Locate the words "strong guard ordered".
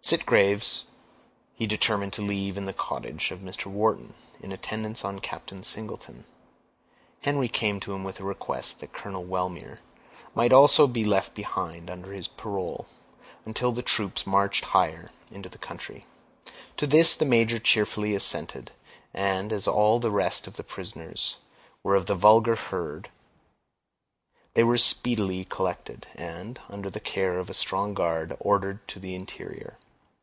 27.54-28.80